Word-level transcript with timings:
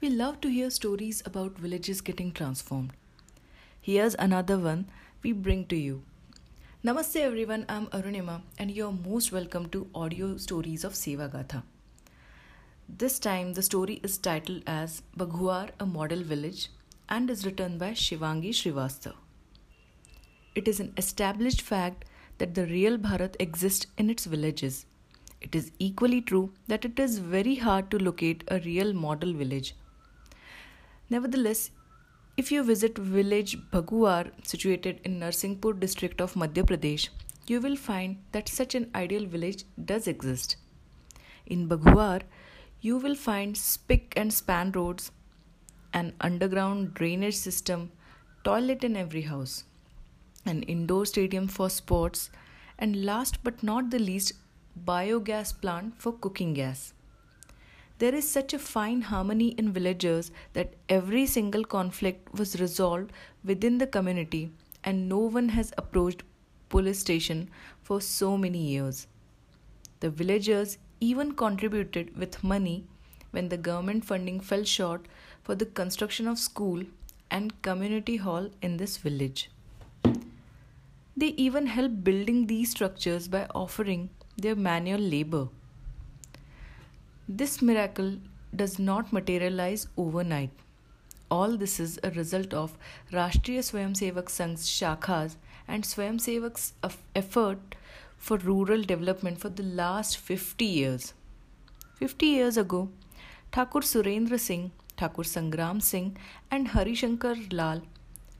We 0.00 0.10
love 0.10 0.40
to 0.42 0.48
hear 0.48 0.70
stories 0.70 1.24
about 1.26 1.58
villages 1.58 2.00
getting 2.00 2.30
transformed. 2.30 2.92
Here's 3.80 4.14
another 4.14 4.56
one 4.56 4.86
we 5.24 5.32
bring 5.32 5.64
to 5.66 5.76
you. 5.76 6.02
Namaste 6.84 7.16
everyone, 7.16 7.66
I'm 7.68 7.86
Arunima 7.88 8.42
and 8.60 8.70
you're 8.70 8.92
most 8.92 9.32
welcome 9.32 9.68
to 9.70 9.88
Audio 9.96 10.36
Stories 10.36 10.84
of 10.84 10.92
Seva 10.92 11.28
Gatha. 11.32 11.64
This 12.88 13.18
time 13.18 13.54
the 13.54 13.62
story 13.62 13.98
is 14.04 14.18
titled 14.18 14.62
as 14.68 15.02
Baghuar, 15.16 15.70
a 15.80 15.84
model 15.84 16.22
village 16.22 16.68
and 17.08 17.28
is 17.28 17.44
written 17.44 17.76
by 17.76 17.90
Shivangi 17.90 18.50
Srivastava. 18.50 19.16
It 20.54 20.68
is 20.68 20.78
an 20.78 20.92
established 20.96 21.60
fact 21.60 22.04
that 22.38 22.54
the 22.54 22.66
real 22.66 22.98
Bharat 22.98 23.34
exists 23.40 23.88
in 23.96 24.10
its 24.10 24.26
villages. 24.26 24.86
It 25.40 25.56
is 25.56 25.72
equally 25.80 26.20
true 26.20 26.52
that 26.68 26.84
it 26.84 27.00
is 27.00 27.18
very 27.18 27.56
hard 27.56 27.90
to 27.90 27.98
locate 27.98 28.44
a 28.46 28.60
real 28.60 28.92
model 28.92 29.32
village. 29.32 29.74
Nevertheless, 31.10 31.70
if 32.36 32.52
you 32.52 32.62
visit 32.62 32.98
village 32.98 33.56
Bhaguar 33.70 34.30
situated 34.42 35.00
in 35.04 35.18
Narsinghpur 35.18 35.80
district 35.80 36.20
of 36.20 36.34
Madhya 36.34 36.64
Pradesh, 36.64 37.08
you 37.46 37.60
will 37.60 37.76
find 37.76 38.18
that 38.32 38.48
such 38.48 38.74
an 38.74 38.90
ideal 38.94 39.24
village 39.24 39.64
does 39.82 40.06
exist. 40.06 40.56
In 41.46 41.66
Bhaguar, 41.66 42.20
you 42.82 42.98
will 42.98 43.14
find 43.14 43.56
spick 43.56 44.12
and 44.16 44.32
span 44.32 44.72
roads, 44.72 45.10
an 45.94 46.12
underground 46.20 46.92
drainage 46.92 47.36
system, 47.36 47.90
toilet 48.44 48.84
in 48.84 48.94
every 48.94 49.22
house, 49.22 49.64
an 50.44 50.62
indoor 50.64 51.06
stadium 51.06 51.48
for 51.48 51.70
sports, 51.70 52.30
and 52.78 53.04
last 53.04 53.42
but 53.42 53.62
not 53.62 53.90
the 53.90 53.98
least, 53.98 54.34
biogas 54.84 55.58
plant 55.58 55.94
for 55.98 56.12
cooking 56.12 56.52
gas. 56.52 56.92
There 57.98 58.14
is 58.14 58.30
such 58.30 58.54
a 58.54 58.60
fine 58.60 59.02
harmony 59.02 59.48
in 59.58 59.72
villagers 59.72 60.30
that 60.52 60.74
every 60.88 61.26
single 61.26 61.64
conflict 61.64 62.32
was 62.32 62.60
resolved 62.60 63.12
within 63.44 63.78
the 63.78 63.88
community 63.88 64.52
and 64.84 65.08
no 65.08 65.18
one 65.18 65.48
has 65.48 65.72
approached 65.76 66.22
police 66.68 67.00
station 67.00 67.50
for 67.82 68.00
so 68.00 68.36
many 68.36 68.58
years. 68.58 69.08
The 69.98 70.10
villagers 70.10 70.78
even 71.00 71.34
contributed 71.34 72.16
with 72.16 72.44
money 72.44 72.84
when 73.32 73.48
the 73.48 73.56
government 73.56 74.04
funding 74.04 74.38
fell 74.38 74.62
short 74.62 75.06
for 75.42 75.56
the 75.56 75.66
construction 75.66 76.28
of 76.28 76.38
school 76.38 76.84
and 77.32 77.60
community 77.62 78.16
hall 78.16 78.48
in 78.62 78.76
this 78.76 78.96
village. 78.96 79.50
They 81.16 81.34
even 81.36 81.66
helped 81.66 82.04
building 82.04 82.46
these 82.46 82.70
structures 82.70 83.26
by 83.26 83.46
offering 83.54 84.10
their 84.36 84.54
manual 84.54 85.00
labor. 85.00 85.48
This 87.30 87.60
miracle 87.60 88.16
does 88.56 88.78
not 88.78 89.12
materialize 89.12 89.86
overnight. 89.98 90.48
All 91.30 91.58
this 91.58 91.78
is 91.78 92.00
a 92.02 92.10
result 92.12 92.54
of 92.54 92.78
Rashtriya 93.12 93.58
Swayamsevak 93.58 94.30
Sangh's 94.30 94.66
shakhas 94.66 95.36
and 95.68 95.84
Swayamsevak's 95.84 96.72
effort 97.14 97.74
for 98.16 98.38
rural 98.38 98.80
development 98.80 99.40
for 99.40 99.50
the 99.50 99.62
last 99.62 100.16
50 100.16 100.64
years. 100.64 101.12
50 101.96 102.24
years 102.24 102.56
ago, 102.56 102.88
Thakur 103.52 103.80
Surendra 103.80 104.40
Singh, 104.40 104.70
Thakur 104.96 105.24
Sangram 105.24 105.82
Singh, 105.82 106.16
and 106.50 106.68
Harishankar 106.68 107.52
Lal 107.52 107.82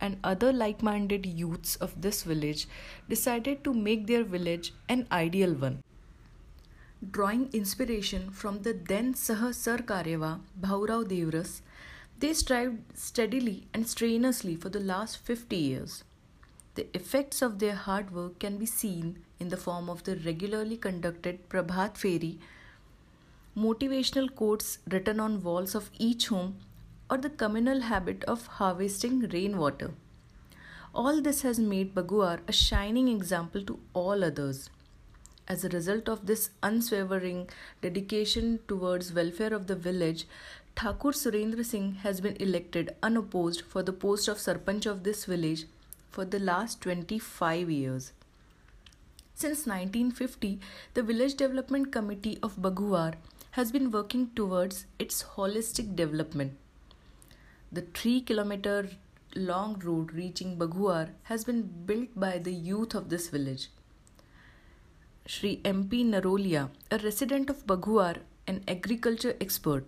and 0.00 0.18
other 0.22 0.52
like 0.52 0.80
minded 0.80 1.26
youths 1.26 1.74
of 1.74 2.00
this 2.02 2.22
village 2.22 2.68
decided 3.08 3.64
to 3.64 3.74
make 3.74 4.06
their 4.06 4.22
village 4.22 4.72
an 4.88 5.08
ideal 5.10 5.54
one 5.54 5.82
drawing 7.10 7.50
inspiration 7.52 8.30
from 8.30 8.62
the 8.62 8.72
then 8.72 9.14
Sah 9.14 9.50
Sarkaryavah 9.52 10.40
Bhaurao 10.60 11.04
Devras, 11.04 11.60
they 12.18 12.32
strived 12.32 12.96
steadily 12.96 13.66
and 13.74 13.86
strenuously 13.86 14.56
for 14.56 14.70
the 14.70 14.80
last 14.80 15.18
50 15.18 15.56
years. 15.56 16.04
The 16.74 16.86
effects 16.96 17.42
of 17.42 17.58
their 17.58 17.74
hard 17.74 18.10
work 18.12 18.38
can 18.38 18.56
be 18.56 18.66
seen 18.66 19.18
in 19.38 19.50
the 19.50 19.56
form 19.56 19.90
of 19.90 20.04
the 20.04 20.16
regularly 20.16 20.76
conducted 20.76 21.48
Prabhat 21.48 21.94
Feri, 21.94 22.38
motivational 23.56 24.34
quotes 24.34 24.78
written 24.90 25.20
on 25.20 25.42
walls 25.42 25.74
of 25.74 25.90
each 25.98 26.28
home, 26.28 26.56
or 27.10 27.18
the 27.18 27.30
communal 27.30 27.80
habit 27.82 28.24
of 28.24 28.46
harvesting 28.46 29.20
rainwater. 29.28 29.92
All 30.94 31.20
this 31.20 31.42
has 31.42 31.58
made 31.58 31.94
Baguar 31.94 32.40
a 32.48 32.52
shining 32.52 33.08
example 33.08 33.62
to 33.64 33.78
all 33.92 34.24
others. 34.24 34.70
As 35.48 35.64
a 35.64 35.68
result 35.68 36.08
of 36.08 36.26
this 36.26 36.50
unswavering 36.62 37.48
dedication 37.80 38.58
towards 38.66 39.12
welfare 39.12 39.54
of 39.54 39.68
the 39.68 39.76
village, 39.76 40.26
Thakur 40.74 41.12
Surendra 41.12 41.64
Singh 41.64 41.92
has 42.02 42.20
been 42.20 42.36
elected 42.36 42.96
unopposed 43.00 43.60
for 43.60 43.82
the 43.82 43.92
post 43.92 44.26
of 44.26 44.38
Sarpanch 44.38 44.86
of 44.86 45.04
this 45.04 45.24
village 45.24 45.66
for 46.10 46.24
the 46.24 46.40
last 46.40 46.80
25 46.80 47.70
years. 47.70 48.12
Since 49.34 49.66
1950, 49.66 50.58
the 50.94 51.02
Village 51.02 51.34
Development 51.34 51.92
Committee 51.92 52.38
of 52.42 52.60
Baguar 52.60 53.14
has 53.52 53.70
been 53.70 53.90
working 53.90 54.30
towards 54.34 54.86
its 54.98 55.22
holistic 55.36 55.94
development. 55.94 56.56
The 57.70 57.82
3 57.82 58.22
kilometer 58.22 58.88
long 59.34 59.78
road 59.78 60.12
reaching 60.12 60.56
Baguar 60.56 61.10
has 61.24 61.44
been 61.44 61.62
built 61.62 62.08
by 62.16 62.38
the 62.38 62.52
youth 62.52 62.94
of 62.94 63.10
this 63.10 63.28
village. 63.28 63.68
Shri 65.28 65.60
MP 65.64 66.04
Narolia, 66.04 66.70
a 66.88 66.98
resident 66.98 67.50
of 67.50 67.66
Baguar, 67.66 68.18
an 68.46 68.62
agriculture 68.68 69.34
expert, 69.40 69.84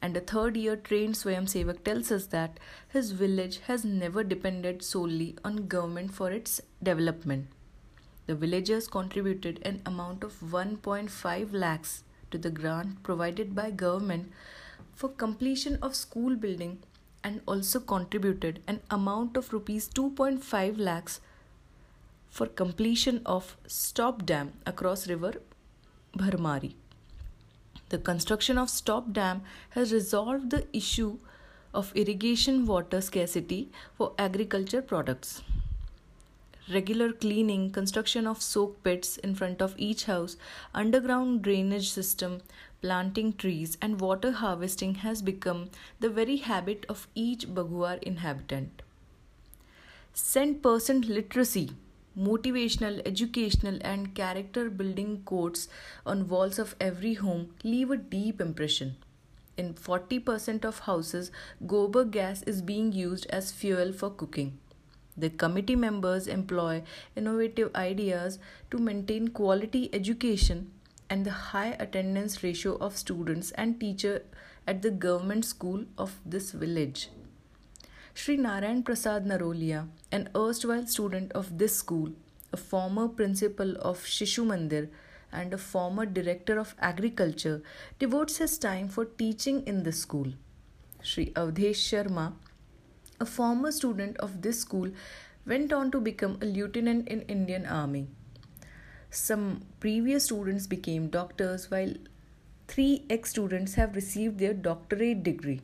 and 0.00 0.16
a 0.16 0.20
third 0.20 0.56
year 0.56 0.76
trained 0.76 1.14
Swayam 1.16 1.48
Sevak 1.52 1.82
tells 1.82 2.12
us 2.12 2.26
that 2.26 2.60
his 2.88 3.10
village 3.10 3.58
has 3.66 3.84
never 3.84 4.22
depended 4.22 4.84
solely 4.84 5.34
on 5.44 5.66
government 5.66 6.14
for 6.14 6.30
its 6.30 6.60
development. 6.80 7.48
The 8.26 8.36
villagers 8.36 8.86
contributed 8.86 9.58
an 9.64 9.82
amount 9.84 10.22
of 10.22 10.38
1.5 10.38 11.52
lakhs 11.52 12.04
to 12.30 12.38
the 12.38 12.50
grant 12.50 13.02
provided 13.02 13.56
by 13.56 13.72
government 13.72 14.30
for 14.94 15.08
completion 15.08 15.78
of 15.82 15.96
school 15.96 16.36
building 16.36 16.78
and 17.24 17.40
also 17.46 17.80
contributed 17.80 18.62
an 18.68 18.80
amount 18.92 19.36
of 19.36 19.52
rupees 19.52 19.88
2.5 19.88 20.78
lakhs 20.78 21.20
for 22.38 22.46
completion 22.58 23.20
of 23.26 23.56
stop 23.66 24.24
dam 24.24 24.50
across 24.64 25.08
river 25.08 25.32
Bharmari. 26.16 26.74
The 27.88 27.98
construction 27.98 28.58
of 28.58 28.70
stop 28.70 29.12
dam 29.12 29.42
has 29.70 29.92
resolved 29.92 30.50
the 30.50 30.64
issue 30.72 31.18
of 31.74 31.90
irrigation 31.96 32.64
water 32.66 33.00
scarcity 33.00 33.70
for 33.96 34.12
agriculture 34.18 34.82
products. 34.82 35.42
Regular 36.72 37.12
cleaning, 37.12 37.72
construction 37.72 38.26
of 38.26 38.40
soak 38.42 38.84
pits 38.84 39.16
in 39.16 39.34
front 39.34 39.60
of 39.60 39.74
each 39.76 40.04
house, 40.04 40.36
underground 40.74 41.42
drainage 41.42 41.90
system, 41.90 42.40
planting 42.82 43.32
trees, 43.32 43.76
and 43.82 44.00
water 44.00 44.30
harvesting 44.30 44.94
has 45.06 45.22
become 45.22 45.70
the 45.98 46.10
very 46.20 46.36
habit 46.36 46.86
of 46.88 47.08
each 47.16 47.52
Baguar 47.52 47.96
inhabitant. 48.02 48.82
Cent 50.12 50.62
percent 50.62 51.06
literacy 51.06 51.70
motivational, 52.18 53.00
educational, 53.06 53.78
and 53.82 54.14
character 54.14 54.68
building 54.68 55.22
quotes 55.24 55.68
on 56.04 56.28
walls 56.28 56.58
of 56.58 56.74
every 56.80 57.14
home 57.14 57.54
leave 57.62 57.90
a 57.90 57.96
deep 57.96 58.40
impression. 58.40 58.96
In 59.56 59.74
40% 59.74 60.64
of 60.64 60.80
houses, 60.80 61.30
gobar 61.66 62.10
gas 62.10 62.42
is 62.42 62.62
being 62.62 62.92
used 62.92 63.26
as 63.26 63.52
fuel 63.52 63.92
for 63.92 64.10
cooking. 64.10 64.58
The 65.16 65.30
committee 65.30 65.74
members 65.74 66.28
employ 66.28 66.84
innovative 67.16 67.74
ideas 67.74 68.38
to 68.70 68.78
maintain 68.78 69.28
quality 69.28 69.90
education 69.92 70.70
and 71.10 71.24
the 71.26 71.32
high 71.32 71.76
attendance 71.80 72.42
ratio 72.44 72.76
of 72.76 72.96
students 72.96 73.50
and 73.52 73.80
teachers 73.80 74.22
at 74.66 74.82
the 74.82 74.90
government 74.90 75.44
school 75.44 75.84
of 75.96 76.20
this 76.24 76.52
village. 76.52 77.08
Sri 78.20 78.36
Narayan 78.36 78.82
Prasad 78.82 79.26
Narolia, 79.26 79.86
an 80.10 80.28
erstwhile 80.34 80.84
student 80.88 81.30
of 81.34 81.56
this 81.56 81.76
school, 81.76 82.10
a 82.52 82.56
former 82.56 83.06
principal 83.06 83.76
of 83.76 84.00
Shishu 84.00 84.44
Mandir, 84.44 84.88
and 85.30 85.54
a 85.54 85.56
former 85.56 86.04
director 86.04 86.58
of 86.58 86.74
agriculture, 86.80 87.62
devotes 88.00 88.38
his 88.38 88.58
time 88.58 88.88
for 88.88 89.04
teaching 89.04 89.64
in 89.68 89.84
this 89.84 90.00
school. 90.00 90.32
Sri 91.00 91.26
Avdesh 91.34 91.84
Sharma, 91.90 92.32
a 93.20 93.24
former 93.24 93.70
student 93.70 94.16
of 94.16 94.42
this 94.42 94.58
school, 94.58 94.90
went 95.46 95.72
on 95.72 95.92
to 95.92 96.00
become 96.00 96.38
a 96.42 96.44
lieutenant 96.44 97.06
in 97.06 97.22
Indian 97.36 97.66
Army. 97.66 98.08
Some 99.10 99.62
previous 99.78 100.24
students 100.24 100.66
became 100.66 101.08
doctors 101.08 101.70
while 101.70 101.94
three 102.66 103.04
ex 103.08 103.30
students 103.30 103.74
have 103.74 103.94
received 103.94 104.40
their 104.40 104.54
doctorate 104.54 105.22
degree. 105.22 105.60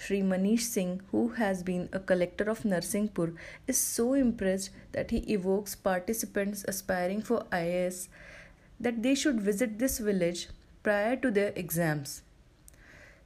Sri 0.00 0.22
Manish 0.22 0.62
Singh, 0.62 1.02
who 1.10 1.28
has 1.28 1.62
been 1.62 1.90
a 1.92 2.00
collector 2.00 2.44
of 2.48 2.62
Narsinghpur, 2.62 3.36
is 3.66 3.76
so 3.76 4.14
impressed 4.14 4.70
that 4.92 5.10
he 5.10 5.18
evokes 5.34 5.74
participants 5.74 6.64
aspiring 6.66 7.20
for 7.20 7.44
IAS 7.52 8.08
that 8.80 9.02
they 9.02 9.14
should 9.14 9.42
visit 9.42 9.78
this 9.78 9.98
village 9.98 10.48
prior 10.82 11.16
to 11.16 11.30
their 11.30 11.52
exams. 11.54 12.22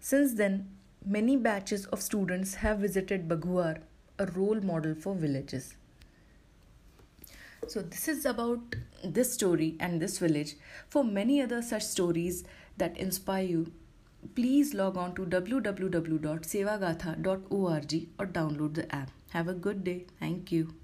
Since 0.01 0.35
then, 0.35 0.69
many 1.07 1.37
batches 1.37 1.87
of 1.87 2.03
students 2.03 2.57
have 2.57 2.79
visited 2.79 3.29
Baghuar, 3.29 3.79
a 4.19 4.27
role 4.27 4.61
model 4.61 4.97
for 4.97 5.15
villages. 5.15 5.77
So, 7.69 7.83
this 7.83 8.09
is 8.09 8.27
about 8.27 8.75
this 9.05 9.33
story 9.33 9.77
and 9.79 10.03
this 10.03 10.19
village. 10.19 10.57
For 10.89 11.05
many 11.05 11.41
other 11.41 11.63
such 11.63 11.85
stories 11.85 12.43
that 12.77 12.99
inspire 12.99 13.45
you, 13.45 13.73
please 14.35 14.75
log 14.75 14.97
on 14.97 15.15
to 15.15 15.27
www.sevagatha.org 15.27 18.09
or 18.19 18.27
download 18.27 18.75
the 18.75 18.95
app. 18.95 19.11
Have 19.31 19.49
a 19.49 19.55
good 19.55 19.85
day. 19.85 20.07
Thank 20.21 20.53
you. 20.53 20.75